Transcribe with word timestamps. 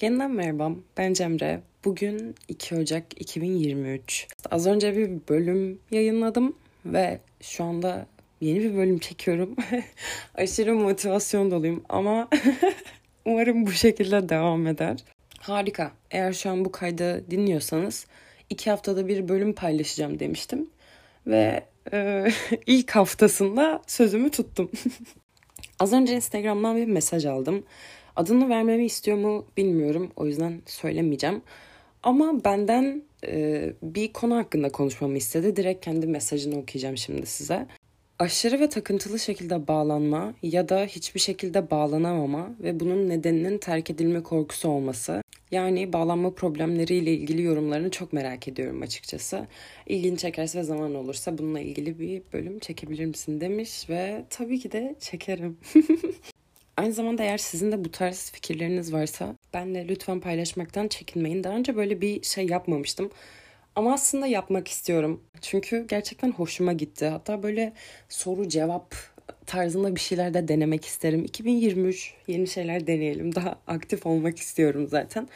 Yeniden 0.00 0.30
merhaba, 0.30 0.72
ben 0.96 1.12
Cemre. 1.12 1.60
Bugün 1.84 2.34
2 2.48 2.76
Ocak 2.76 3.20
2023. 3.20 4.26
Az 4.50 4.66
önce 4.66 4.96
bir 4.96 5.10
bölüm 5.28 5.78
yayınladım 5.90 6.56
ve 6.84 7.20
şu 7.40 7.64
anda 7.64 8.06
yeni 8.40 8.60
bir 8.60 8.76
bölüm 8.76 8.98
çekiyorum. 8.98 9.56
Aşırı 10.34 10.74
motivasyon 10.74 11.50
doluyum 11.50 11.84
ama 11.88 12.28
umarım 13.24 13.66
bu 13.66 13.72
şekilde 13.72 14.28
devam 14.28 14.66
eder. 14.66 15.04
Harika. 15.38 15.92
Eğer 16.10 16.32
şu 16.32 16.50
an 16.50 16.64
bu 16.64 16.72
kaydı 16.72 17.30
dinliyorsanız 17.30 18.06
iki 18.50 18.70
haftada 18.70 19.08
bir 19.08 19.28
bölüm 19.28 19.52
paylaşacağım 19.52 20.18
demiştim. 20.18 20.70
Ve 21.26 21.64
e, 21.92 22.28
ilk 22.66 22.90
haftasında 22.90 23.82
sözümü 23.86 24.30
tuttum. 24.30 24.70
Az 25.78 25.92
önce 25.92 26.14
Instagram'dan 26.14 26.76
bir 26.76 26.86
mesaj 26.86 27.26
aldım. 27.26 27.64
Adını 28.16 28.48
vermemi 28.48 28.84
istiyor 28.84 29.16
mu 29.16 29.46
bilmiyorum. 29.56 30.12
O 30.16 30.26
yüzden 30.26 30.62
söylemeyeceğim. 30.66 31.42
Ama 32.02 32.44
benden 32.44 33.02
e, 33.26 33.72
bir 33.82 34.12
konu 34.12 34.36
hakkında 34.36 34.72
konuşmamı 34.72 35.16
istedi. 35.16 35.56
Direkt 35.56 35.84
kendi 35.84 36.06
mesajını 36.06 36.58
okuyacağım 36.58 36.96
şimdi 36.96 37.26
size. 37.26 37.66
Aşırı 38.18 38.60
ve 38.60 38.68
takıntılı 38.68 39.18
şekilde 39.18 39.68
bağlanma 39.68 40.34
ya 40.42 40.68
da 40.68 40.84
hiçbir 40.84 41.20
şekilde 41.20 41.70
bağlanamama 41.70 42.50
ve 42.60 42.80
bunun 42.80 43.08
nedeninin 43.08 43.58
terk 43.58 43.90
edilme 43.90 44.22
korkusu 44.22 44.68
olması. 44.68 45.22
Yani 45.50 45.92
bağlanma 45.92 46.30
problemleriyle 46.30 47.12
ilgili 47.12 47.42
yorumlarını 47.42 47.90
çok 47.90 48.12
merak 48.12 48.48
ediyorum 48.48 48.82
açıkçası. 48.82 49.46
İlgini 49.86 50.18
çekerse 50.18 50.62
zaman 50.62 50.94
olursa 50.94 51.38
bununla 51.38 51.60
ilgili 51.60 51.98
bir 51.98 52.22
bölüm 52.32 52.58
çekebilir 52.58 53.06
misin 53.06 53.40
demiş 53.40 53.90
ve 53.90 54.24
tabii 54.30 54.58
ki 54.58 54.72
de 54.72 54.96
çekerim. 55.00 55.58
Aynı 56.76 56.92
zamanda 56.92 57.22
eğer 57.22 57.38
sizin 57.38 57.72
de 57.72 57.84
bu 57.84 57.90
tarz 57.90 58.30
fikirleriniz 58.30 58.92
varsa 58.92 59.34
benle 59.54 59.88
lütfen 59.88 60.20
paylaşmaktan 60.20 60.88
çekinmeyin. 60.88 61.44
Daha 61.44 61.56
önce 61.56 61.76
böyle 61.76 62.00
bir 62.00 62.22
şey 62.22 62.46
yapmamıştım. 62.46 63.10
Ama 63.74 63.94
aslında 63.94 64.26
yapmak 64.26 64.68
istiyorum. 64.68 65.24
Çünkü 65.40 65.86
gerçekten 65.88 66.32
hoşuma 66.32 66.72
gitti. 66.72 67.06
Hatta 67.06 67.42
böyle 67.42 67.72
soru 68.08 68.48
cevap 68.48 68.94
tarzında 69.46 69.94
bir 69.94 70.00
şeyler 70.00 70.34
de 70.34 70.48
denemek 70.48 70.84
isterim. 70.84 71.24
2023 71.24 72.14
yeni 72.28 72.46
şeyler 72.46 72.86
deneyelim. 72.86 73.34
Daha 73.34 73.58
aktif 73.66 74.06
olmak 74.06 74.38
istiyorum 74.38 74.86
zaten. 74.88 75.28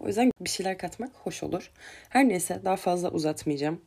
O 0.00 0.06
yüzden 0.06 0.32
bir 0.40 0.50
şeyler 0.50 0.78
katmak 0.78 1.10
hoş 1.14 1.42
olur. 1.42 1.70
Her 2.08 2.28
neyse 2.28 2.60
daha 2.64 2.76
fazla 2.76 3.10
uzatmayacağım. 3.10 3.80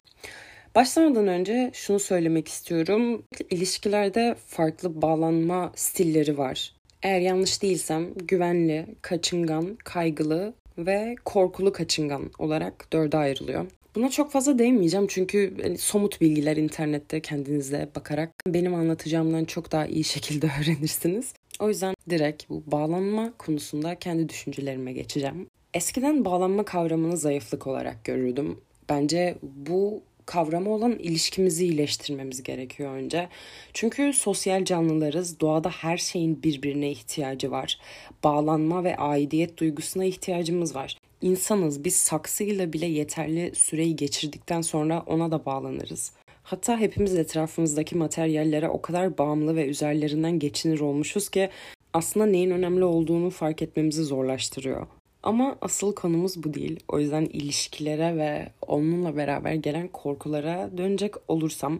Başlamadan 0.75 1.27
önce 1.27 1.71
şunu 1.73 1.99
söylemek 1.99 2.47
istiyorum. 2.47 3.25
İlişkilerde 3.49 4.35
farklı 4.47 5.01
bağlanma 5.01 5.71
stilleri 5.75 6.37
var. 6.37 6.74
Eğer 7.05 7.19
yanlış 7.19 7.61
değilsem 7.61 8.13
güvenli, 8.15 8.85
kaçıngan, 9.01 9.77
kaygılı 9.83 10.53
ve 10.77 11.15
korkulu 11.25 11.73
kaçıngan 11.73 12.31
olarak 12.39 12.93
dörde 12.93 13.17
ayrılıyor. 13.17 13.65
Buna 13.95 14.09
çok 14.09 14.31
fazla 14.31 14.59
değinmeyeceğim 14.59 15.07
çünkü 15.07 15.53
hani 15.61 15.77
somut 15.77 16.21
bilgiler 16.21 16.57
internette 16.57 17.19
kendinize 17.19 17.89
bakarak 17.95 18.31
benim 18.47 18.75
anlatacağımdan 18.75 19.45
çok 19.45 19.71
daha 19.71 19.85
iyi 19.85 20.03
şekilde 20.03 20.49
öğrenirsiniz. 20.61 21.33
O 21.59 21.69
yüzden 21.69 21.95
direkt 22.09 22.49
bu 22.49 22.63
bağlanma 22.67 23.33
konusunda 23.37 23.95
kendi 23.95 24.29
düşüncelerime 24.29 24.93
geçeceğim. 24.93 25.47
Eskiden 25.73 26.25
bağlanma 26.25 26.65
kavramını 26.65 27.17
zayıflık 27.17 27.67
olarak 27.67 28.03
görürdüm. 28.03 28.57
Bence 28.89 29.37
bu 29.43 30.01
kavrama 30.25 30.71
olan 30.71 30.91
ilişkimizi 30.91 31.65
iyileştirmemiz 31.65 32.43
gerekiyor 32.43 32.95
önce. 32.95 33.29
Çünkü 33.73 34.13
sosyal 34.13 34.65
canlılarız. 34.65 35.39
Doğada 35.39 35.69
her 35.69 35.97
şeyin 35.97 36.43
birbirine 36.43 36.91
ihtiyacı 36.91 37.51
var. 37.51 37.79
Bağlanma 38.23 38.83
ve 38.83 38.97
aidiyet 38.97 39.57
duygusuna 39.57 40.05
ihtiyacımız 40.05 40.75
var. 40.75 40.97
İnsanız 41.21 41.83
biz 41.83 41.95
saksıyla 41.95 42.73
bile 42.73 42.85
yeterli 42.85 43.55
süreyi 43.55 43.95
geçirdikten 43.95 44.61
sonra 44.61 45.03
ona 45.07 45.31
da 45.31 45.45
bağlanırız. 45.45 46.11
Hatta 46.43 46.77
hepimiz 46.77 47.15
etrafımızdaki 47.15 47.97
materyallere 47.97 48.69
o 48.69 48.81
kadar 48.81 49.17
bağımlı 49.17 49.55
ve 49.55 49.67
üzerlerinden 49.67 50.39
geçinir 50.39 50.79
olmuşuz 50.79 51.29
ki 51.29 51.49
aslında 51.93 52.25
neyin 52.25 52.51
önemli 52.51 52.83
olduğunu 52.83 53.29
fark 53.29 53.61
etmemizi 53.61 54.03
zorlaştırıyor. 54.03 54.87
Ama 55.25 55.57
asıl 55.61 55.95
konumuz 55.95 56.43
bu 56.43 56.53
değil. 56.53 56.79
O 56.87 56.99
yüzden 56.99 57.25
ilişkilere 57.25 58.17
ve 58.17 58.49
onunla 58.67 59.17
beraber 59.17 59.53
gelen 59.53 59.87
korkulara 59.87 60.69
dönecek 60.77 61.13
olursam 61.27 61.79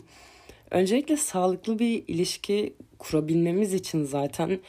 öncelikle 0.72 1.18
sağlıklı 1.18 1.80
bir 1.80 2.04
ilişki 2.08 2.74
kurabilmemiz 3.00 3.74
için 3.74 4.04
zaten 4.04 4.60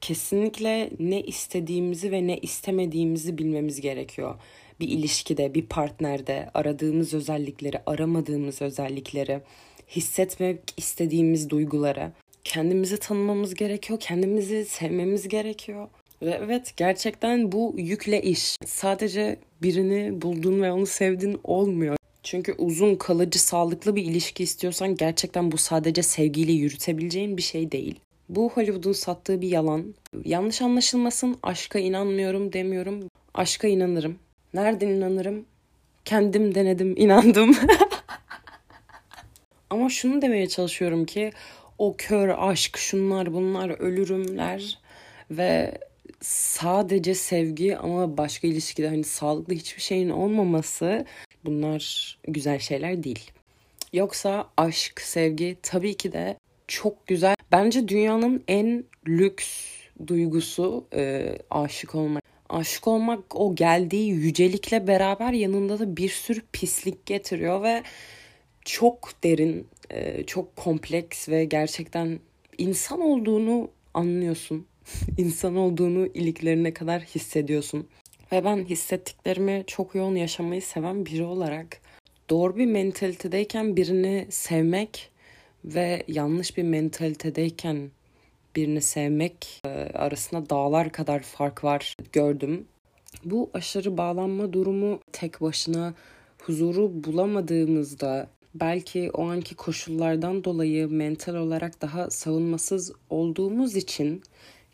kesinlikle 0.00 0.90
ne 0.98 1.20
istediğimizi 1.20 2.12
ve 2.12 2.26
ne 2.26 2.38
istemediğimizi 2.38 3.38
bilmemiz 3.38 3.80
gerekiyor. 3.80 4.34
Bir 4.80 4.88
ilişkide, 4.88 5.54
bir 5.54 5.66
partnerde 5.66 6.50
aradığımız 6.54 7.14
özellikleri, 7.14 7.80
aramadığımız 7.86 8.62
özellikleri, 8.62 9.40
hissetmek 9.90 10.60
istediğimiz 10.76 11.50
duyguları 11.50 12.12
kendimizi 12.44 12.98
tanımamız 12.98 13.54
gerekiyor, 13.54 14.00
kendimizi 14.00 14.64
sevmemiz 14.64 15.28
gerekiyor. 15.28 15.88
Ve 16.22 16.40
evet 16.44 16.72
gerçekten 16.76 17.52
bu 17.52 17.74
yükle 17.76 18.22
iş. 18.22 18.56
Sadece 18.66 19.38
birini 19.62 20.22
buldun 20.22 20.62
ve 20.62 20.72
onu 20.72 20.86
sevdin 20.86 21.40
olmuyor. 21.44 21.96
Çünkü 22.22 22.54
uzun, 22.58 22.96
kalıcı, 22.96 23.42
sağlıklı 23.42 23.96
bir 23.96 24.04
ilişki 24.04 24.42
istiyorsan 24.42 24.94
gerçekten 24.94 25.52
bu 25.52 25.58
sadece 25.58 26.02
sevgiyle 26.02 26.52
yürütebileceğin 26.52 27.36
bir 27.36 27.42
şey 27.42 27.72
değil. 27.72 28.00
Bu 28.28 28.50
Hollywood'un 28.50 28.92
sattığı 28.92 29.40
bir 29.40 29.48
yalan. 29.48 29.94
Yanlış 30.24 30.62
anlaşılmasın, 30.62 31.38
aşka 31.42 31.78
inanmıyorum 31.78 32.52
demiyorum. 32.52 33.10
Aşka 33.34 33.68
inanırım. 33.68 34.18
Nereden 34.54 34.88
inanırım? 34.88 35.44
Kendim 36.04 36.54
denedim, 36.54 36.94
inandım. 36.96 37.56
Ama 39.70 39.88
şunu 39.88 40.22
demeye 40.22 40.48
çalışıyorum 40.48 41.04
ki 41.04 41.32
o 41.78 41.94
kör 41.98 42.34
aşk, 42.38 42.76
şunlar 42.76 43.32
bunlar 43.32 43.70
ölürümler 43.70 44.78
ve 45.30 45.78
sadece 46.26 47.14
sevgi 47.14 47.76
ama 47.76 48.16
başka 48.16 48.48
ilişkide 48.48 48.88
hani 48.88 49.04
sağlıklı 49.04 49.54
hiçbir 49.54 49.82
şeyin 49.82 50.08
olmaması 50.08 51.06
bunlar 51.44 52.18
güzel 52.28 52.58
şeyler 52.58 53.02
değil. 53.02 53.30
Yoksa 53.92 54.50
aşk, 54.56 55.00
sevgi 55.00 55.56
tabii 55.62 55.96
ki 55.96 56.12
de 56.12 56.36
çok 56.68 57.06
güzel. 57.06 57.34
Bence 57.52 57.88
dünyanın 57.88 58.44
en 58.48 58.84
lüks 59.08 59.64
duygusu 60.06 60.84
e, 60.94 61.32
aşık 61.50 61.94
olmak. 61.94 62.22
Aşık 62.48 62.88
olmak 62.88 63.36
o 63.36 63.54
geldiği 63.54 64.10
yücelikle 64.10 64.86
beraber 64.86 65.32
yanında 65.32 65.78
da 65.78 65.96
bir 65.96 66.08
sürü 66.08 66.40
pislik 66.52 67.06
getiriyor 67.06 67.62
ve 67.62 67.82
çok 68.64 69.10
derin, 69.24 69.66
e, 69.90 70.24
çok 70.26 70.56
kompleks 70.56 71.28
ve 71.28 71.44
gerçekten 71.44 72.18
insan 72.58 73.00
olduğunu 73.00 73.70
anlıyorsun. 73.94 74.66
insan 75.18 75.56
olduğunu 75.56 76.06
iliklerine 76.06 76.74
kadar 76.74 77.02
hissediyorsun. 77.02 77.88
Ve 78.32 78.44
ben 78.44 78.64
hissettiklerimi 78.64 79.64
çok 79.66 79.94
yoğun 79.94 80.16
yaşamayı 80.16 80.62
seven 80.62 81.06
biri 81.06 81.24
olarak 81.24 81.80
doğru 82.30 82.56
bir 82.56 82.66
mentalitedeyken 82.66 83.76
birini 83.76 84.26
sevmek 84.30 85.10
ve 85.64 86.02
yanlış 86.08 86.56
bir 86.56 86.62
mentalitedeyken 86.62 87.90
birini 88.56 88.82
sevmek 88.82 89.60
e, 89.64 89.68
arasında 89.94 90.50
dağlar 90.50 90.92
kadar 90.92 91.20
fark 91.20 91.64
var 91.64 91.96
gördüm. 92.12 92.66
Bu 93.24 93.50
aşırı 93.54 93.96
bağlanma 93.96 94.52
durumu 94.52 95.00
tek 95.12 95.40
başına 95.40 95.94
huzuru 96.42 97.04
bulamadığımızda 97.04 98.28
belki 98.54 99.10
o 99.10 99.28
anki 99.28 99.54
koşullardan 99.54 100.44
dolayı 100.44 100.88
mental 100.88 101.34
olarak 101.34 101.82
daha 101.82 102.10
savunmasız 102.10 102.92
olduğumuz 103.10 103.76
için 103.76 104.22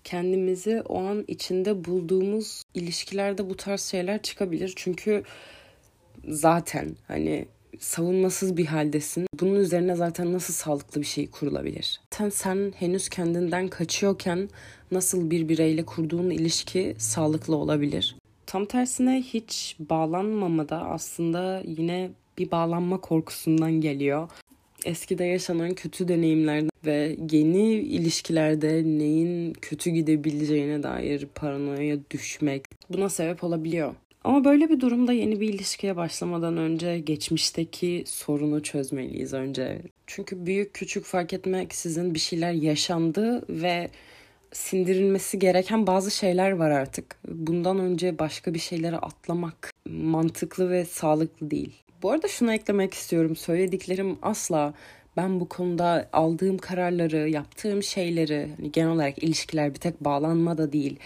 kendimizi 0.05 0.83
o 0.89 1.01
an 1.03 1.25
içinde 1.29 1.85
bulduğumuz 1.85 2.63
ilişkilerde 2.75 3.51
bu 3.51 3.57
tarz 3.57 3.81
şeyler 3.81 4.23
çıkabilir. 4.23 4.73
Çünkü 4.77 5.23
zaten 6.29 6.97
hani 7.09 7.47
savunmasız 7.79 8.57
bir 8.57 8.67
haldesin. 8.67 9.27
Bunun 9.41 9.55
üzerine 9.55 9.95
zaten 9.95 10.33
nasıl 10.33 10.55
sağlıklı 10.55 11.01
bir 11.01 11.07
şey 11.07 11.31
kurulabilir? 11.31 12.01
Sen, 12.11 12.29
sen 12.29 12.73
henüz 12.77 13.09
kendinden 13.09 13.69
kaçıyorken 13.69 14.49
nasıl 14.91 15.31
bir 15.31 15.49
bireyle 15.49 15.85
kurduğun 15.85 16.31
ilişki 16.31 16.95
sağlıklı 16.99 17.57
olabilir? 17.57 18.17
Tam 18.47 18.67
tersine 18.67 19.23
hiç 19.23 19.77
bağlanmamada 19.79 20.81
aslında 20.81 21.63
yine 21.67 22.11
bir 22.39 22.51
bağlanma 22.51 23.01
korkusundan 23.01 23.73
geliyor. 23.73 24.29
Eskide 24.85 25.25
yaşanan 25.25 25.75
kötü 25.75 26.09
deneyimlerden 26.09 26.71
ve 26.87 27.17
yeni 27.31 27.73
ilişkilerde 27.73 28.83
neyin 28.85 29.53
kötü 29.53 29.91
gidebileceğine 29.91 30.83
dair 30.83 31.27
paranoya 31.35 31.99
düşmek 32.11 32.65
buna 32.91 33.09
sebep 33.09 33.45
olabiliyor. 33.45 33.95
Ama 34.25 34.45
böyle 34.45 34.69
bir 34.69 34.81
durumda 34.81 35.13
yeni 35.13 35.41
bir 35.41 35.49
ilişkiye 35.49 35.97
başlamadan 35.97 36.57
önce 36.57 36.99
geçmişteki 36.99 38.05
sorunu 38.07 38.63
çözmeliyiz 38.63 39.33
önce. 39.33 39.83
Çünkü 40.07 40.47
büyük 40.47 40.75
küçük 40.75 41.05
fark 41.05 41.33
etmek 41.33 41.75
sizin 41.75 42.15
bir 42.15 42.19
şeyler 42.19 42.53
yaşandı 42.53 43.45
ve 43.49 43.91
sindirilmesi 44.53 45.39
gereken 45.39 45.87
bazı 45.87 46.11
şeyler 46.11 46.51
var 46.51 46.71
artık. 46.71 47.17
Bundan 47.29 47.79
önce 47.79 48.19
başka 48.19 48.55
bir 48.55 48.59
şeylere 48.59 48.97
atlamak 48.97 49.73
mantıklı 49.91 50.71
ve 50.71 50.85
sağlıklı 50.85 51.51
değil. 51.51 51.73
Bu 52.03 52.11
arada 52.11 52.29
şunu 52.29 52.53
eklemek 52.53 52.95
istiyorum. 52.95 53.37
Söylediklerim 53.37 54.19
asla 54.23 54.75
ben 55.17 55.41
bu 55.41 55.49
konuda 55.49 56.09
aldığım 56.13 56.59
kararları, 56.59 57.29
yaptığım 57.29 57.83
şeyleri, 57.83 58.49
hani 58.57 58.73
genel 58.73 58.91
olarak 58.91 59.19
ilişkiler 59.23 59.75
bir 59.75 59.81
tek 59.81 60.05
bağlanma 60.05 60.59
da 60.59 60.73
değil, 60.73 60.99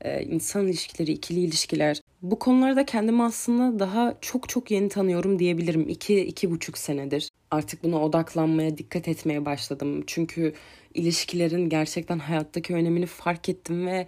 e, 0.00 0.22
insan 0.22 0.66
ilişkileri, 0.66 1.12
ikili 1.12 1.40
ilişkiler. 1.40 2.00
Bu 2.22 2.38
konularda 2.38 2.86
kendimi 2.86 3.22
aslında 3.22 3.78
daha 3.78 4.14
çok 4.20 4.48
çok 4.48 4.70
yeni 4.70 4.88
tanıyorum 4.88 5.38
diyebilirim. 5.38 5.88
İki, 5.88 6.20
iki 6.20 6.50
buçuk 6.50 6.78
senedir. 6.78 7.28
Artık 7.50 7.84
buna 7.84 8.04
odaklanmaya, 8.04 8.78
dikkat 8.78 9.08
etmeye 9.08 9.44
başladım. 9.44 10.04
Çünkü 10.06 10.54
ilişkilerin 10.94 11.68
gerçekten 11.68 12.18
hayattaki 12.18 12.74
önemini 12.74 13.06
fark 13.06 13.48
ettim 13.48 13.86
ve 13.86 14.06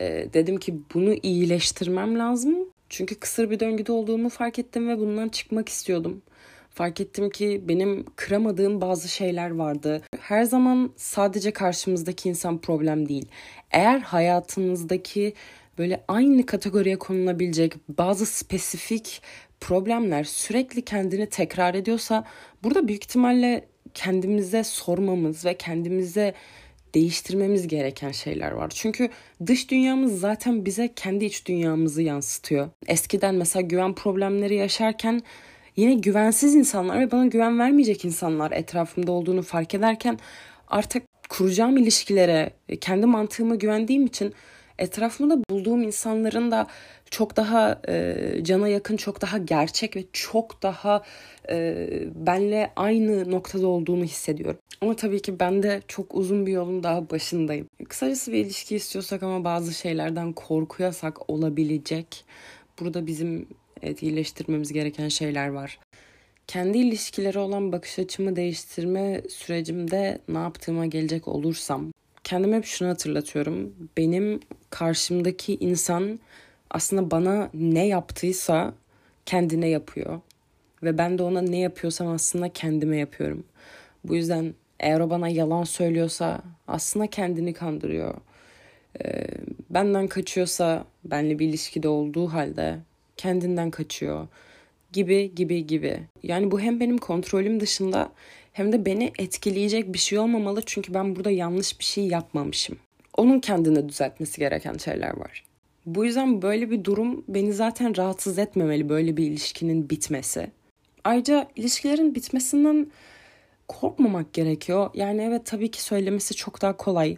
e, 0.00 0.28
dedim 0.32 0.56
ki 0.56 0.74
bunu 0.94 1.14
iyileştirmem 1.22 2.18
lazım. 2.18 2.75
Çünkü 2.88 3.14
kısır 3.14 3.50
bir 3.50 3.60
döngüde 3.60 3.92
olduğumu 3.92 4.28
fark 4.28 4.58
ettim 4.58 4.88
ve 4.88 4.98
bundan 4.98 5.28
çıkmak 5.28 5.68
istiyordum. 5.68 6.22
Fark 6.70 7.00
ettim 7.00 7.30
ki 7.30 7.64
benim 7.68 8.04
kıramadığım 8.16 8.80
bazı 8.80 9.08
şeyler 9.08 9.50
vardı. 9.50 10.02
Her 10.20 10.44
zaman 10.44 10.92
sadece 10.96 11.50
karşımızdaki 11.50 12.28
insan 12.28 12.60
problem 12.60 13.08
değil. 13.08 13.28
Eğer 13.70 13.98
hayatınızdaki 14.00 15.34
böyle 15.78 16.04
aynı 16.08 16.46
kategoriye 16.46 16.98
konulabilecek 16.98 17.74
bazı 17.88 18.26
spesifik 18.26 19.22
problemler 19.60 20.24
sürekli 20.24 20.82
kendini 20.82 21.28
tekrar 21.28 21.74
ediyorsa 21.74 22.24
burada 22.62 22.88
büyük 22.88 23.04
ihtimalle 23.04 23.68
kendimize 23.94 24.64
sormamız 24.64 25.44
ve 25.44 25.56
kendimize 25.56 26.34
değiştirmemiz 26.96 27.68
gereken 27.68 28.10
şeyler 28.10 28.52
var. 28.52 28.70
Çünkü 28.74 29.08
dış 29.46 29.70
dünyamız 29.70 30.20
zaten 30.20 30.64
bize 30.64 30.92
kendi 30.96 31.24
iç 31.24 31.46
dünyamızı 31.46 32.02
yansıtıyor. 32.02 32.68
Eskiden 32.86 33.34
mesela 33.34 33.60
güven 33.60 33.94
problemleri 33.94 34.54
yaşarken 34.54 35.22
yine 35.76 35.94
güvensiz 35.94 36.54
insanlar 36.54 37.00
ve 37.00 37.10
bana 37.10 37.26
güven 37.26 37.58
vermeyecek 37.58 38.04
insanlar 38.04 38.52
etrafımda 38.52 39.12
olduğunu 39.12 39.42
fark 39.42 39.74
ederken 39.74 40.18
artık 40.68 41.02
kuracağım 41.28 41.76
ilişkilere 41.76 42.50
kendi 42.80 43.06
mantığıma 43.06 43.54
güvendiğim 43.54 44.06
için 44.06 44.34
etrafımda 44.78 45.38
bulduğum 45.50 45.82
insanların 45.82 46.50
da 46.50 46.66
çok 47.10 47.36
daha 47.36 47.80
e, 47.88 48.16
cana 48.42 48.68
yakın, 48.68 48.96
çok 48.96 49.22
daha 49.22 49.38
gerçek 49.38 49.96
ve 49.96 50.04
çok 50.12 50.62
daha 50.62 51.02
e, 51.50 51.88
benle 52.14 52.72
aynı 52.76 53.30
noktada 53.30 53.66
olduğunu 53.66 54.04
hissediyorum. 54.04 54.60
Ama 54.80 54.96
tabii 54.96 55.22
ki 55.22 55.40
ben 55.40 55.62
de 55.62 55.82
çok 55.88 56.14
uzun 56.14 56.46
bir 56.46 56.52
yolun 56.52 56.82
daha 56.82 57.10
başındayım. 57.10 57.66
Kısacası 57.88 58.32
bir 58.32 58.38
ilişki 58.38 58.76
istiyorsak 58.76 59.22
ama 59.22 59.44
bazı 59.44 59.74
şeylerden 59.74 60.32
korkuyorsak 60.32 61.30
olabilecek. 61.30 62.24
Burada 62.80 63.06
bizim 63.06 63.48
evet, 63.82 64.02
iyileştirmemiz 64.02 64.72
gereken 64.72 65.08
şeyler 65.08 65.48
var. 65.48 65.78
Kendi 66.46 66.78
ilişkileri 66.78 67.38
olan 67.38 67.72
bakış 67.72 67.98
açımı 67.98 68.36
değiştirme 68.36 69.22
sürecimde 69.28 70.18
ne 70.28 70.38
yaptığıma 70.38 70.86
gelecek 70.86 71.28
olursam 71.28 71.92
kendime 72.26 72.56
hep 72.56 72.64
şunu 72.64 72.88
hatırlatıyorum. 72.88 73.74
Benim 73.96 74.40
karşımdaki 74.70 75.56
insan 75.60 76.20
aslında 76.70 77.10
bana 77.10 77.50
ne 77.54 77.86
yaptıysa 77.86 78.74
kendine 79.26 79.68
yapıyor. 79.68 80.20
Ve 80.82 80.98
ben 80.98 81.18
de 81.18 81.22
ona 81.22 81.42
ne 81.42 81.58
yapıyorsam 81.58 82.08
aslında 82.08 82.48
kendime 82.48 82.96
yapıyorum. 82.96 83.44
Bu 84.04 84.16
yüzden 84.16 84.54
eğer 84.80 85.00
o 85.00 85.10
bana 85.10 85.28
yalan 85.28 85.64
söylüyorsa 85.64 86.42
aslında 86.68 87.06
kendini 87.06 87.52
kandırıyor. 87.52 88.14
Ee, 89.04 89.26
benden 89.70 90.06
kaçıyorsa 90.06 90.84
benle 91.04 91.38
bir 91.38 91.48
ilişkide 91.48 91.88
olduğu 91.88 92.26
halde 92.26 92.78
kendinden 93.16 93.70
kaçıyor 93.70 94.28
gibi 94.92 95.34
gibi 95.34 95.66
gibi. 95.66 96.00
Yani 96.22 96.50
bu 96.50 96.60
hem 96.60 96.80
benim 96.80 96.98
kontrolüm 96.98 97.60
dışında 97.60 98.12
hem 98.56 98.72
de 98.72 98.86
beni 98.86 99.12
etkileyecek 99.18 99.92
bir 99.92 99.98
şey 99.98 100.18
olmamalı 100.18 100.62
çünkü 100.66 100.94
ben 100.94 101.16
burada 101.16 101.30
yanlış 101.30 101.78
bir 101.78 101.84
şey 101.84 102.06
yapmamışım. 102.06 102.78
Onun 103.16 103.40
kendine 103.40 103.88
düzeltmesi 103.88 104.38
gereken 104.38 104.76
şeyler 104.76 105.16
var. 105.16 105.44
Bu 105.86 106.04
yüzden 106.04 106.42
böyle 106.42 106.70
bir 106.70 106.84
durum 106.84 107.24
beni 107.28 107.52
zaten 107.52 107.96
rahatsız 107.96 108.38
etmemeli 108.38 108.88
böyle 108.88 109.16
bir 109.16 109.26
ilişkinin 109.26 109.90
bitmesi. 109.90 110.50
Ayrıca 111.04 111.48
ilişkilerin 111.56 112.14
bitmesinden 112.14 112.90
korkmamak 113.68 114.32
gerekiyor. 114.32 114.90
Yani 114.94 115.22
evet 115.22 115.46
tabii 115.46 115.70
ki 115.70 115.82
söylemesi 115.82 116.34
çok 116.34 116.62
daha 116.62 116.76
kolay. 116.76 117.16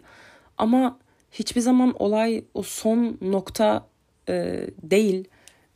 Ama 0.57 0.99
hiçbir 1.31 1.61
zaman 1.61 1.93
olay 1.99 2.43
o 2.53 2.63
son 2.63 3.17
nokta 3.21 3.87
e, 4.29 4.65
değil. 4.83 5.27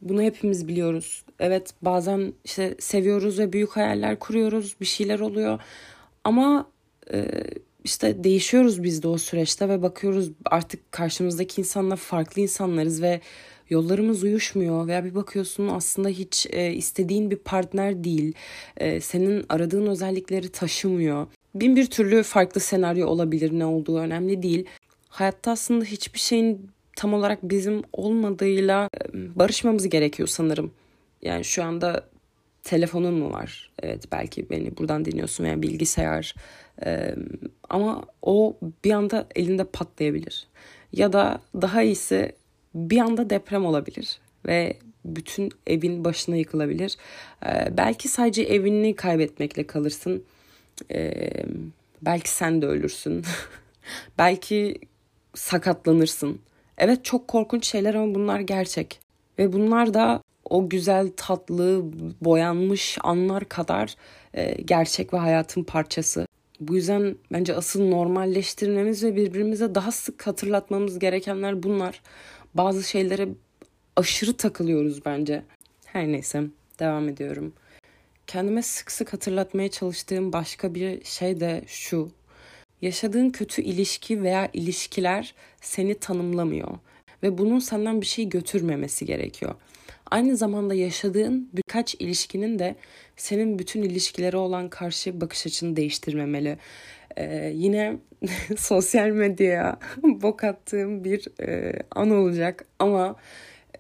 Bunu 0.03 0.21
hepimiz 0.21 0.67
biliyoruz. 0.67 1.23
Evet 1.39 1.73
bazen 1.81 2.33
işte 2.45 2.75
seviyoruz 2.79 3.39
ve 3.39 3.53
büyük 3.53 3.69
hayaller 3.69 4.19
kuruyoruz. 4.19 4.75
Bir 4.81 4.85
şeyler 4.85 5.19
oluyor. 5.19 5.59
Ama 6.23 6.67
e, 7.13 7.27
işte 7.83 8.23
değişiyoruz 8.23 8.83
biz 8.83 9.03
de 9.03 9.07
o 9.07 9.17
süreçte 9.17 9.69
ve 9.69 9.81
bakıyoruz 9.81 10.31
artık 10.45 10.91
karşımızdaki 10.91 11.61
insanla 11.61 11.95
farklı 11.95 12.41
insanlarız 12.41 13.01
ve 13.01 13.21
yollarımız 13.69 14.23
uyuşmuyor 14.23 14.87
veya 14.87 15.05
bir 15.05 15.15
bakıyorsun 15.15 15.67
aslında 15.67 16.09
hiç 16.09 16.47
e, 16.49 16.73
istediğin 16.73 17.31
bir 17.31 17.35
partner 17.35 18.03
değil. 18.03 18.33
E, 18.77 18.99
senin 18.99 19.45
aradığın 19.49 19.87
özellikleri 19.87 20.49
taşımıyor. 20.49 21.27
Bin 21.55 21.75
bir 21.75 21.85
türlü 21.85 22.23
farklı 22.23 22.61
senaryo 22.61 23.07
olabilir 23.07 23.59
ne 23.59 23.65
olduğu 23.65 23.97
önemli 23.97 24.43
değil. 24.43 24.65
Hayatta 25.09 25.51
aslında 25.51 25.85
hiçbir 25.85 26.19
şeyin 26.19 26.69
tam 26.95 27.13
olarak 27.13 27.39
bizim 27.43 27.81
olmadığıyla 27.93 28.89
barışmamız 29.13 29.89
gerekiyor 29.89 30.27
sanırım. 30.27 30.71
Yani 31.21 31.43
şu 31.43 31.63
anda 31.63 32.03
telefonun 32.63 33.13
mu 33.13 33.31
var? 33.31 33.71
Evet 33.81 34.03
belki 34.11 34.49
beni 34.49 34.77
buradan 34.77 35.05
dinliyorsun 35.05 35.43
veya 35.43 35.61
bilgisayar. 35.61 36.35
Ee, 36.85 37.15
ama 37.69 38.05
o 38.21 38.57
bir 38.85 38.91
anda 38.91 39.27
elinde 39.35 39.63
patlayabilir. 39.63 40.47
Ya 40.93 41.13
da 41.13 41.41
daha 41.61 41.83
iyisi 41.83 42.31
bir 42.75 42.97
anda 42.97 43.29
deprem 43.29 43.65
olabilir 43.65 44.19
ve 44.47 44.77
bütün 45.05 45.51
evin 45.67 46.05
başına 46.05 46.35
yıkılabilir. 46.35 46.97
Ee, 47.45 47.77
belki 47.77 48.07
sadece 48.07 48.43
evini 48.43 48.95
kaybetmekle 48.95 49.67
kalırsın. 49.67 50.23
Ee, 50.91 51.45
belki 52.01 52.29
sen 52.29 52.61
de 52.61 52.65
ölürsün. 52.65 53.25
belki 54.17 54.79
sakatlanırsın. 55.35 56.39
Evet 56.77 57.05
çok 57.05 57.27
korkunç 57.27 57.65
şeyler 57.67 57.93
ama 57.93 58.15
bunlar 58.15 58.39
gerçek. 58.39 58.99
Ve 59.39 59.53
bunlar 59.53 59.93
da 59.93 60.21
o 60.45 60.69
güzel, 60.69 61.11
tatlı, 61.17 61.83
boyanmış 62.21 62.97
anlar 63.03 63.49
kadar 63.49 63.95
e, 64.33 64.61
gerçek 64.61 65.13
ve 65.13 65.17
hayatın 65.17 65.63
parçası. 65.63 66.27
Bu 66.59 66.75
yüzden 66.75 67.15
bence 67.31 67.55
asıl 67.55 67.83
normalleştirmemiz 67.89 69.03
ve 69.03 69.15
birbirimize 69.15 69.75
daha 69.75 69.91
sık 69.91 70.27
hatırlatmamız 70.27 70.99
gerekenler 70.99 71.63
bunlar. 71.63 72.01
Bazı 72.53 72.83
şeylere 72.83 73.27
aşırı 73.95 74.37
takılıyoruz 74.37 75.05
bence. 75.05 75.43
Her 75.85 76.07
neyse 76.07 76.43
devam 76.79 77.09
ediyorum. 77.09 77.53
Kendime 78.27 78.61
sık 78.61 78.91
sık 78.91 79.13
hatırlatmaya 79.13 79.71
çalıştığım 79.71 80.33
başka 80.33 80.75
bir 80.75 81.03
şey 81.03 81.39
de 81.39 81.63
şu. 81.67 82.11
Yaşadığın 82.83 83.29
kötü 83.29 83.61
ilişki 83.61 84.23
veya 84.23 84.49
ilişkiler 84.53 85.33
seni 85.61 85.95
tanımlamıyor 85.95 86.67
ve 87.23 87.37
bunun 87.37 87.59
senden 87.59 88.01
bir 88.01 88.05
şey 88.05 88.29
götürmemesi 88.29 89.05
gerekiyor. 89.05 89.55
Aynı 90.11 90.37
zamanda 90.37 90.73
yaşadığın 90.73 91.49
birkaç 91.53 91.95
ilişkinin 91.95 92.59
de 92.59 92.75
senin 93.17 93.59
bütün 93.59 93.81
ilişkileri 93.81 94.37
olan 94.37 94.69
karşı 94.69 95.21
bakış 95.21 95.47
açını 95.47 95.75
değiştirmemeli. 95.75 96.57
Ee, 97.17 97.51
yine 97.55 97.97
sosyal 98.57 99.09
medyaya 99.09 99.79
bok 100.03 100.43
attığım 100.43 101.03
bir 101.03 101.41
e, 101.41 101.79
an 101.91 102.09
olacak 102.11 102.65
ama 102.79 103.15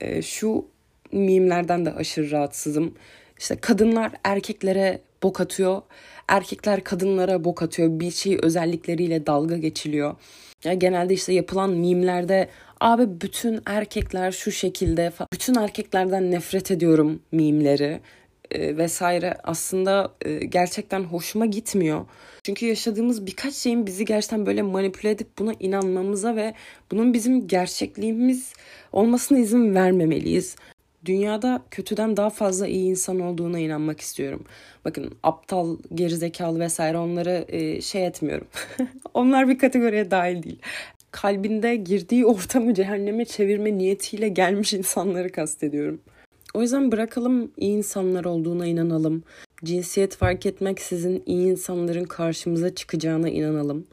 e, 0.01 0.21
şu 0.21 0.65
mimlerden 1.11 1.85
de 1.85 1.93
aşırı 1.93 2.31
rahatsızım. 2.31 2.95
İşte 3.43 3.55
kadınlar 3.55 4.11
erkeklere 4.23 5.01
bok 5.23 5.41
atıyor, 5.41 5.81
erkekler 6.27 6.83
kadınlara 6.83 7.43
bok 7.43 7.63
atıyor. 7.63 7.99
Bir 7.99 8.11
şey 8.11 8.37
özellikleriyle 8.41 9.25
dalga 9.25 9.57
geçiliyor. 9.57 10.15
Ya 10.63 10.73
genelde 10.73 11.13
işte 11.13 11.33
yapılan 11.33 11.69
mimlerde 11.69 12.49
abi 12.79 13.21
bütün 13.21 13.61
erkekler 13.65 14.31
şu 14.31 14.51
şekilde 14.51 15.11
bütün 15.33 15.55
erkeklerden 15.55 16.31
nefret 16.31 16.71
ediyorum 16.71 17.21
mimleri 17.31 17.99
e, 18.51 18.77
vesaire 18.77 19.37
aslında 19.43 20.11
e, 20.21 20.45
gerçekten 20.45 21.03
hoşuma 21.03 21.45
gitmiyor. 21.45 22.05
Çünkü 22.43 22.65
yaşadığımız 22.65 23.25
birkaç 23.25 23.53
şeyin 23.53 23.87
bizi 23.87 24.05
gerçekten 24.05 24.45
böyle 24.45 24.61
manipüle 24.61 25.09
edip 25.09 25.27
buna 25.39 25.53
inanmamıza 25.59 26.35
ve 26.35 26.53
bunun 26.91 27.13
bizim 27.13 27.47
gerçekliğimiz 27.47 28.53
olmasına 28.91 29.37
izin 29.39 29.75
vermemeliyiz. 29.75 30.55
Dünyada 31.05 31.61
kötüden 31.71 32.17
daha 32.17 32.29
fazla 32.29 32.67
iyi 32.67 32.85
insan 32.89 33.19
olduğuna 33.19 33.59
inanmak 33.59 34.01
istiyorum. 34.01 34.45
Bakın 34.85 35.15
aptal, 35.23 35.77
gerizekalı 35.93 36.59
vesaire 36.59 36.97
onları 36.97 37.45
e, 37.47 37.81
şey 37.81 38.07
etmiyorum. 38.07 38.47
Onlar 39.13 39.49
bir 39.49 39.57
kategoriye 39.57 40.11
dahil 40.11 40.43
değil. 40.43 40.59
kalbinde 41.11 41.75
girdiği 41.75 42.25
ortamı 42.25 42.73
cehenneme 42.73 43.25
çevirme 43.25 43.77
niyetiyle 43.77 44.29
gelmiş 44.29 44.73
insanları 44.73 45.31
kastediyorum. 45.31 46.01
O 46.53 46.61
yüzden 46.61 46.91
bırakalım 46.91 47.51
iyi 47.57 47.77
insanlar 47.77 48.25
olduğuna 48.25 48.65
inanalım. 48.65 49.23
Cinsiyet 49.63 50.15
fark 50.15 50.45
etmeksizin 50.45 51.23
iyi 51.25 51.47
insanların 51.47 52.03
karşımıza 52.03 52.75
çıkacağına 52.75 53.29
inanalım. 53.29 53.85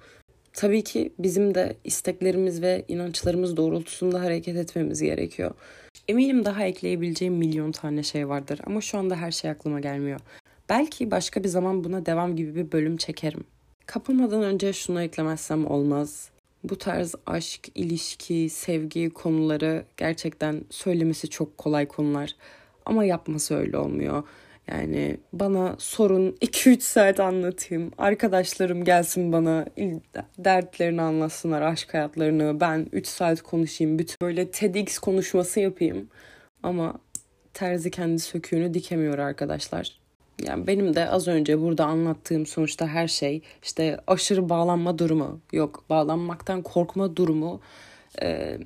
Tabii 0.53 0.85
ki 0.85 1.13
bizim 1.19 1.55
de 1.55 1.77
isteklerimiz 1.85 2.63
ve 2.63 2.85
inançlarımız 2.89 3.57
doğrultusunda 3.57 4.21
hareket 4.21 4.57
etmemiz 4.57 5.03
gerekiyor. 5.03 5.51
Eminim 6.09 6.45
daha 6.45 6.65
ekleyebileceğim 6.65 7.35
milyon 7.35 7.73
tane 7.73 8.03
şey 8.03 8.29
vardır 8.29 8.61
ama 8.67 8.81
şu 8.81 8.99
anda 8.99 9.17
her 9.17 9.31
şey 9.31 9.51
aklıma 9.51 9.81
gelmiyor. 9.81 10.21
Belki 10.69 11.11
başka 11.11 11.45
bir 11.45 11.49
zaman 11.49 11.85
buna 11.85 12.07
devam 12.07 12.37
gibi 12.37 12.55
bir 12.55 12.73
bölüm 12.73 12.97
çekerim. 12.97 13.45
Kapamadan 13.87 14.43
önce 14.43 14.73
şunu 14.73 15.03
eklemezsem 15.03 15.67
olmaz. 15.67 16.31
Bu 16.65 16.79
tarz 16.79 17.15
aşk, 17.27 17.69
ilişki, 17.75 18.49
sevgi 18.51 19.11
konuları 19.11 19.85
gerçekten 19.97 20.65
söylemesi 20.71 21.31
çok 21.31 21.59
kolay 21.59 21.89
konular. 21.89 22.37
Ama 22.87 23.05
yapması 23.05 23.55
öyle 23.55 23.79
olmuyor. 23.79 24.23
Yani 24.71 25.17
bana 25.33 25.77
sorun 25.79 26.31
2-3 26.41 26.81
saat 26.81 27.21
anlatayım. 27.21 27.91
Arkadaşlarım 27.99 28.85
gelsin 28.85 29.33
bana 29.33 29.67
dertlerini 30.39 31.03
anlatsınlar, 31.03 31.63
aşk 31.63 31.95
hayatlarını. 31.95 32.61
Ben 32.61 32.87
3 32.93 33.07
saat 33.07 33.43
konuşayım. 33.43 33.99
Bütün 33.99 34.17
böyle 34.23 34.51
TEDx 34.51 34.99
konuşması 34.99 35.61
yapayım. 35.61 36.09
Ama 36.63 36.99
terzi 37.55 37.91
kendi 37.91 38.19
söküğünü 38.19 38.75
dikemiyor 38.75 39.19
arkadaşlar. 39.19 40.01
Yani 40.47 40.67
benim 40.67 40.95
de 40.95 41.11
az 41.11 41.29
önce 41.29 41.61
burada 41.61 41.85
anlattığım 41.85 42.47
sonuçta 42.47 42.87
her 42.87 43.09
şey 43.09 43.43
işte 43.63 44.01
aşırı 44.07 44.49
bağlanma 44.49 44.99
durumu 44.99 45.41
yok. 45.53 45.85
Bağlanmaktan 45.91 46.63
korkma 46.63 47.17
durumu 47.17 47.61
e, 48.23 48.59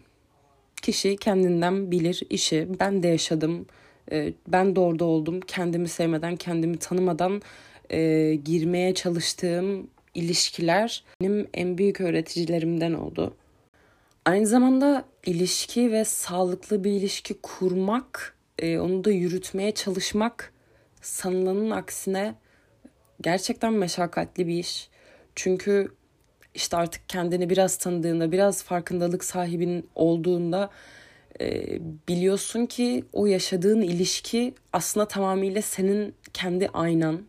kişi 0.83 1.17
kendinden 1.17 1.91
bilir 1.91 2.23
işi. 2.31 2.69
Ben 2.81 3.03
de 3.03 3.09
yaşadım. 3.09 3.67
E, 4.13 4.33
ben 4.49 4.77
de 4.77 4.81
orada 4.81 5.05
oldum. 5.05 5.41
Kendimi 5.41 5.89
sevmeden, 5.89 6.37
kendimi 6.37 6.77
tanımadan 6.77 7.43
e, 7.91 8.35
girmeye 8.45 8.95
çalıştığım 8.95 9.91
ilişkiler 10.15 11.05
benim 11.21 11.49
en 11.55 11.79
büyük 11.79 12.01
öğreticilerimden 12.01 12.93
oldu. 12.93 13.35
Aynı 14.25 14.47
zamanda 14.47 15.05
ilişki 15.27 15.93
ve 15.93 16.05
sağlıklı 16.05 16.85
bir 16.85 16.91
ilişki 16.91 17.35
kurmak, 17.43 18.37
e, 18.59 18.79
onu 18.79 19.05
da 19.05 19.11
yürütmeye 19.11 19.73
çalışmak 19.73 20.53
sanılanın 21.03 21.71
aksine 21.71 22.35
gerçekten 23.21 23.73
meşakkatli 23.73 24.47
bir 24.47 24.59
iş. 24.59 24.89
Çünkü 25.35 25.93
işte 26.55 26.77
artık 26.77 27.09
kendini 27.09 27.51
biraz 27.51 27.77
tanıdığında, 27.77 28.33
biraz 28.33 28.63
farkındalık 28.63 29.25
sahibin 29.25 29.89
olduğunda 29.95 30.71
e, 31.41 31.79
biliyorsun 32.09 32.67
ki 32.67 33.05
o 33.13 33.27
yaşadığın 33.27 33.81
ilişki 33.83 34.55
aslında 34.73 35.09
tamamıyla 35.09 35.63
senin 35.63 36.15
kendi 36.33 36.69
aynan. 36.69 37.23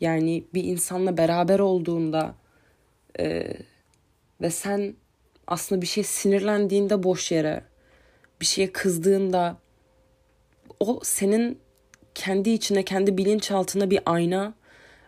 Yani 0.00 0.44
bir 0.54 0.64
insanla 0.64 1.16
beraber 1.16 1.58
olduğunda 1.58 2.34
e, 3.20 3.48
ve 4.40 4.50
sen 4.50 4.94
aslında 5.46 5.82
bir 5.82 5.86
şey 5.86 6.04
sinirlendiğinde 6.04 7.02
boş 7.02 7.32
yere, 7.32 7.62
bir 8.40 8.46
şeye 8.46 8.72
kızdığında 8.72 9.56
o 10.80 11.00
senin 11.02 11.58
kendi 12.14 12.50
içine, 12.50 12.82
kendi 12.82 13.18
bilinçaltına 13.18 13.90
bir 13.90 14.00
ayna 14.06 14.54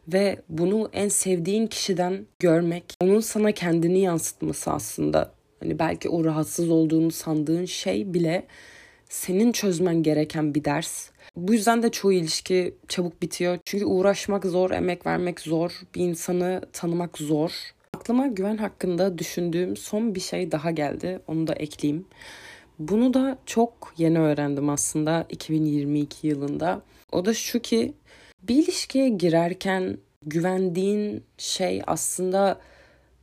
ve 0.08 0.42
bunu 0.48 0.90
en 0.92 1.08
sevdiğin 1.08 1.66
kişiden 1.66 2.26
görmek, 2.38 2.84
onun 3.00 3.20
sana 3.20 3.52
kendini 3.52 3.98
yansıtması 3.98 4.70
aslında. 4.70 5.37
Hani 5.60 5.78
belki 5.78 6.08
o 6.08 6.24
rahatsız 6.24 6.70
olduğunu 6.70 7.10
sandığın 7.10 7.64
şey 7.64 8.14
bile 8.14 8.46
senin 9.08 9.52
çözmen 9.52 10.02
gereken 10.02 10.54
bir 10.54 10.64
ders. 10.64 11.10
Bu 11.36 11.52
yüzden 11.52 11.82
de 11.82 11.90
çoğu 11.90 12.12
ilişki 12.12 12.74
çabuk 12.88 13.22
bitiyor. 13.22 13.58
Çünkü 13.64 13.84
uğraşmak 13.84 14.44
zor, 14.44 14.70
emek 14.70 15.06
vermek 15.06 15.40
zor, 15.40 15.80
bir 15.94 16.00
insanı 16.00 16.62
tanımak 16.72 17.18
zor. 17.18 17.52
Aklıma 17.94 18.26
güven 18.26 18.56
hakkında 18.56 19.18
düşündüğüm 19.18 19.76
son 19.76 20.14
bir 20.14 20.20
şey 20.20 20.52
daha 20.52 20.70
geldi. 20.70 21.20
Onu 21.26 21.46
da 21.46 21.54
ekleyeyim. 21.54 22.06
Bunu 22.78 23.14
da 23.14 23.38
çok 23.46 23.94
yeni 23.98 24.18
öğrendim 24.18 24.68
aslında 24.68 25.26
2022 25.28 26.26
yılında. 26.26 26.82
O 27.12 27.24
da 27.24 27.34
şu 27.34 27.60
ki 27.60 27.94
bir 28.42 28.54
ilişkiye 28.54 29.08
girerken 29.08 29.98
güvendiğin 30.26 31.24
şey 31.38 31.82
aslında 31.86 32.60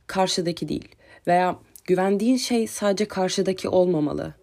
karşıdaki 0.06 0.68
değil. 0.68 0.88
Veya 1.26 1.58
güvendiğin 1.86 2.36
şey 2.36 2.66
sadece 2.66 3.04
karşıdaki 3.08 3.68
olmamalı. 3.68 4.34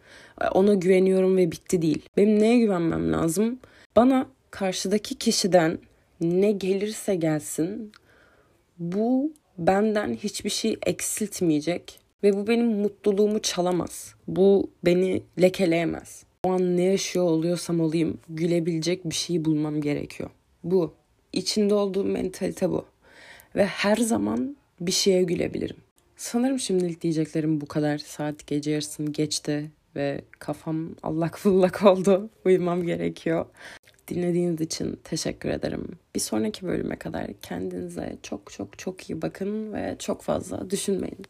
Ona 0.52 0.74
güveniyorum 0.74 1.38
ve 1.38 1.52
bitti 1.52 1.82
değil. 1.82 2.10
Benim 2.18 2.40
neye 2.40 2.60
güvenmem 2.60 3.14
lazım? 3.14 3.60
Bana 3.96 4.28
karşıdaki 4.52 5.16
kişiden 5.16 5.80
ne 6.22 6.52
gelirse 6.52 7.16
gelsin 7.16 7.92
bu 8.80 9.34
benden 9.58 10.14
hiçbir 10.14 10.50
şey 10.50 10.78
eksiltmeyecek 10.86 12.00
ve 12.24 12.34
bu 12.38 12.48
benim 12.48 12.68
mutluluğumu 12.68 13.42
çalamaz. 13.42 14.16
Bu 14.28 14.70
beni 14.86 15.24
lekeleyemez. 15.42 16.24
O 16.44 16.52
an 16.52 16.78
ne 16.78 16.84
yaşıyor 16.84 17.26
oluyorsam 17.26 17.80
olayım 17.80 18.20
gülebilecek 18.30 19.06
bir 19.06 19.16
şeyi 19.16 19.46
bulmam 19.46 19.82
gerekiyor. 19.82 20.30
Bu. 20.64 20.94
İçinde 21.34 21.74
olduğum 21.74 22.04
mentalite 22.04 22.70
bu. 22.70 22.86
Ve 23.56 23.66
her 23.66 23.98
zaman 23.98 24.58
bir 24.82 24.92
şeye 24.92 25.24
gülebilirim. 25.24 25.78
Sanırım 26.18 26.60
şimdilik 26.60 27.02
diyeceklerim 27.02 27.62
bu 27.62 27.66
kadar. 27.66 27.98
Saat 27.98 28.48
gece 28.48 28.72
yarısını 28.72 29.12
geçti 29.12 29.72
ve 29.96 30.22
kafam 30.40 30.90
allak 31.04 31.40
bullak 31.44 31.84
oldu. 31.84 32.30
Uyumam 32.46 32.84
gerekiyor. 32.84 33.46
Dinlediğiniz 34.08 34.62
için 34.62 35.00
teşekkür 35.04 35.50
ederim. 35.50 35.88
Bir 36.16 36.20
sonraki 36.20 36.66
bölüme 36.66 36.96
kadar 36.96 37.28
kendinize 37.42 38.18
çok 38.24 38.52
çok 38.52 38.80
çok 38.80 39.10
iyi 39.10 39.22
bakın 39.22 39.74
ve 39.74 39.96
çok 40.00 40.22
fazla 40.22 40.70
düşünmeyin. 40.70 41.26